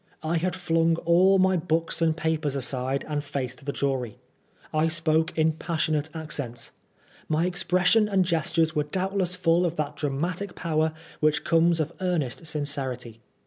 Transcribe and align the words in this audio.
I 0.23 0.37
had 0.37 0.55
flung 0.55 0.95
all 1.05 1.37
my 1.37 1.55
books 1.57 2.01
and 2.01 2.17
papers 2.17 2.55
aside 2.55 3.05
and 3.07 3.23
faced 3.23 3.63
the 3.67 3.71
jury. 3.71 4.17
I 4.73 4.87
spoke 4.87 5.37
in 5.37 5.51
passionate 5.53 6.09
accents. 6.15 6.71
My 7.29 7.45
expression 7.45 8.07
and 8.09 8.25
gestures 8.25 8.75
were 8.75 8.81
doubtless 8.81 9.35
full 9.35 9.63
of 9.63 9.75
that 9.75 9.95
dramatic 9.95 10.55
power 10.55 10.93
which 11.19 11.43
comes 11.43 11.79
of 11.79 11.95
tamest 11.99 12.47
sincerity. 12.47 13.21